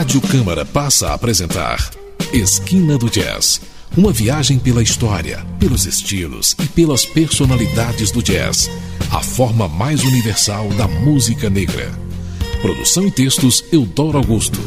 [0.00, 1.90] Rádio Câmara passa a apresentar
[2.32, 3.60] Esquina do Jazz.
[3.94, 8.70] Uma viagem pela história, pelos estilos e pelas personalidades do jazz.
[9.12, 11.90] A forma mais universal da música negra.
[12.62, 14.58] Produção e textos Eudoro Augusto.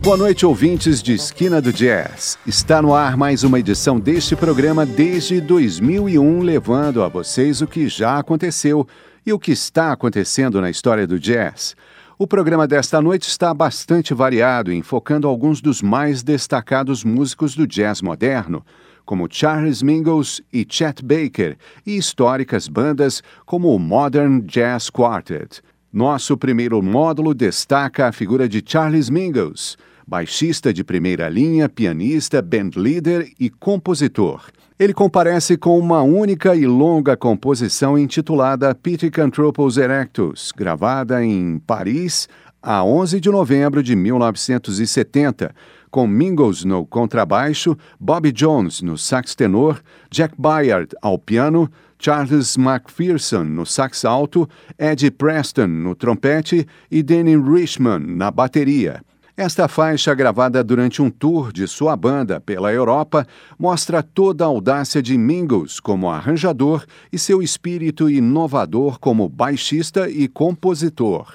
[0.00, 2.38] Boa noite, ouvintes de Esquina do Jazz.
[2.46, 7.88] Está no ar mais uma edição deste programa desde 2001, levando a vocês o que
[7.88, 8.86] já aconteceu
[9.26, 11.74] e o que está acontecendo na história do jazz.
[12.16, 18.00] O programa desta noite está bastante variado, enfocando alguns dos mais destacados músicos do jazz
[18.00, 18.64] moderno,
[19.04, 25.60] como Charles Mingus e Chet Baker, e históricas bandas como o Modern Jazz Quartet.
[25.92, 33.28] Nosso primeiro módulo destaca a figura de Charles Mingus, baixista de primeira linha, pianista, bandleader
[33.40, 34.52] e compositor.
[34.76, 42.28] Ele comparece com uma única e longa composição intitulada Pithecanthropus erectus, gravada em Paris
[42.60, 45.54] a 11 de novembro de 1970,
[45.92, 49.80] com Mingus no contrabaixo, Bobby Jones no sax tenor,
[50.10, 57.36] Jack Byard ao piano, Charles McPherson no sax alto, Eddie Preston no trompete e Danny
[57.36, 59.04] Richman na bateria.
[59.36, 63.26] Esta faixa, gravada durante um tour de sua banda pela Europa,
[63.58, 70.28] mostra toda a audácia de Mingus como arranjador e seu espírito inovador como baixista e
[70.28, 71.34] compositor.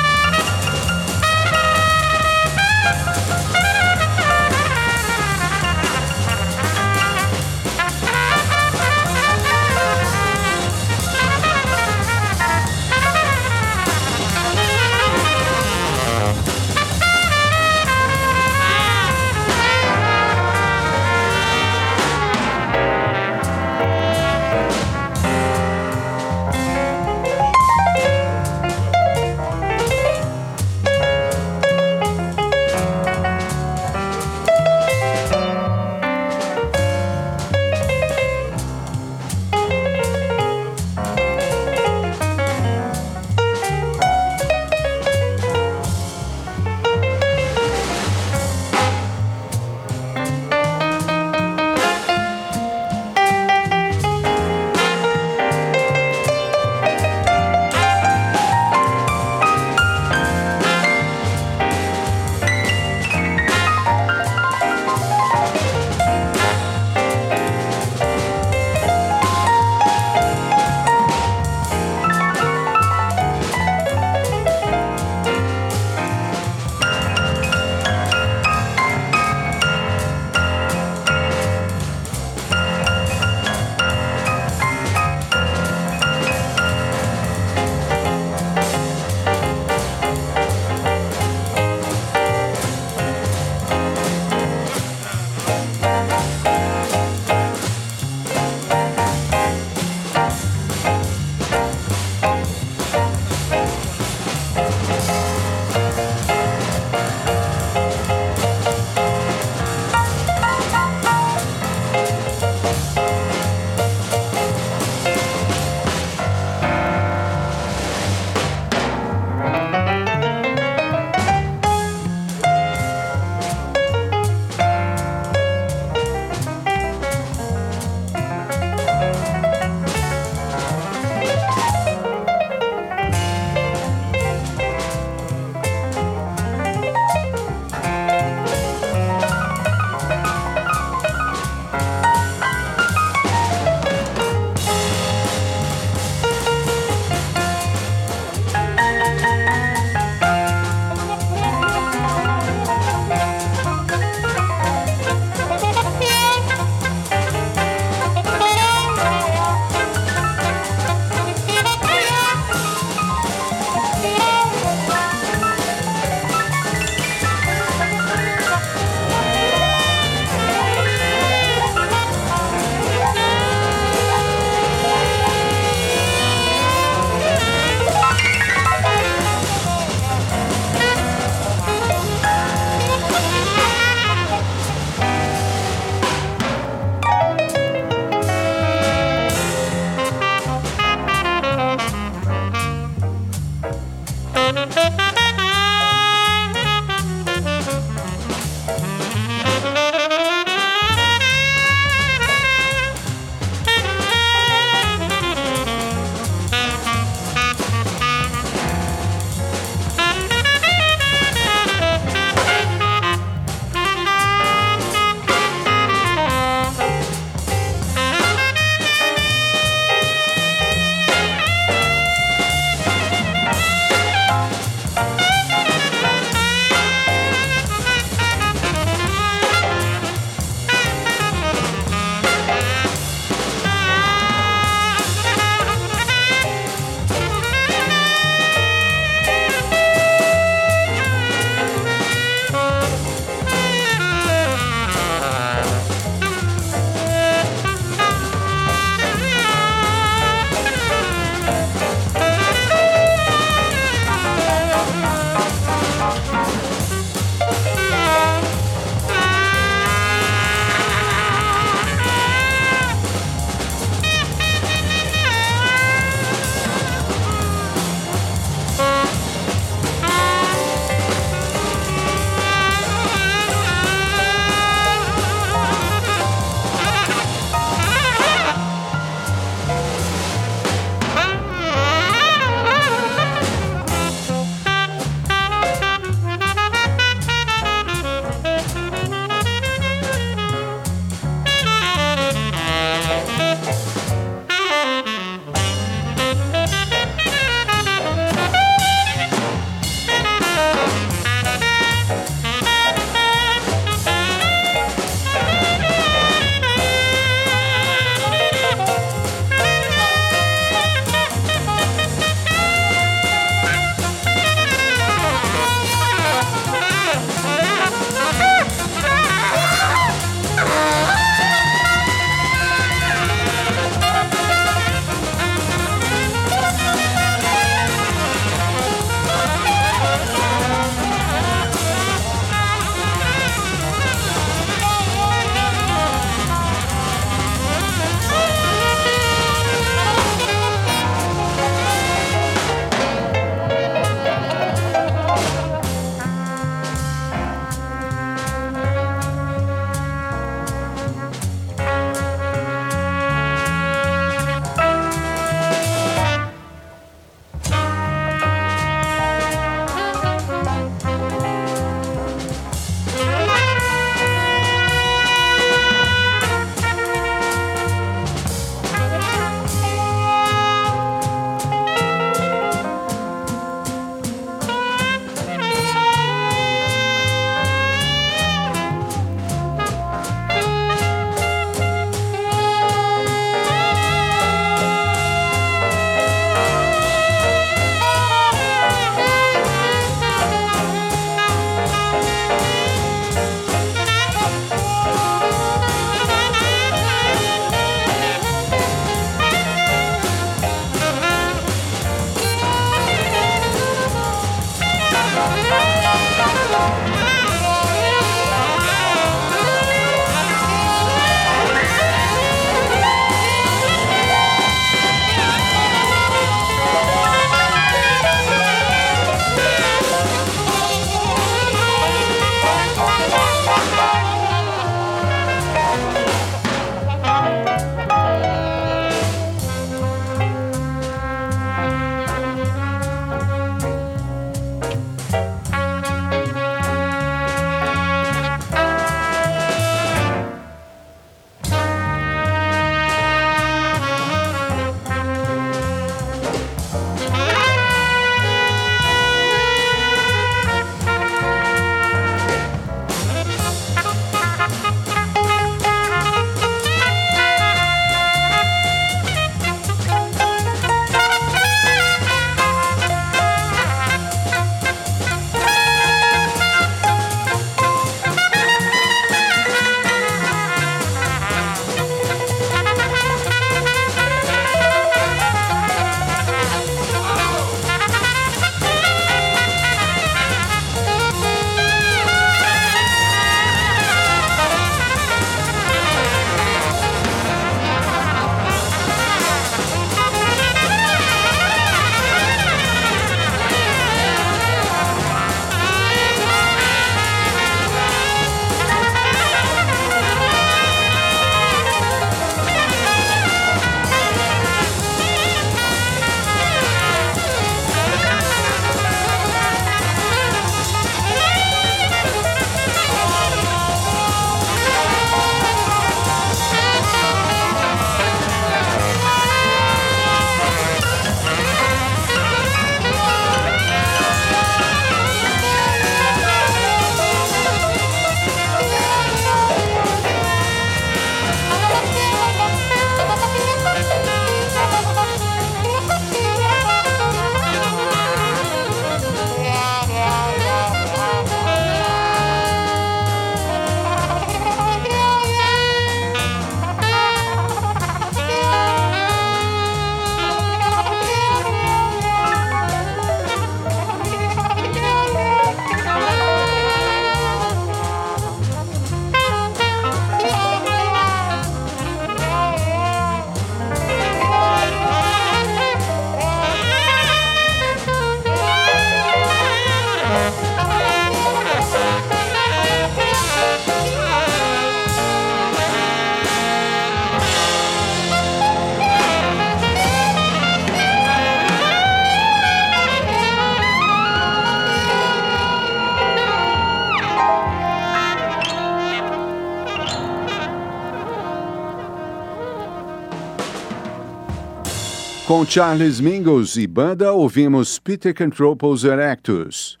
[595.51, 600.00] Com Charles Mingus e banda, ouvimos Peter Cantropos Erectus.